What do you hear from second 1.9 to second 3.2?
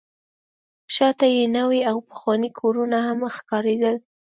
پخواني کورونه هم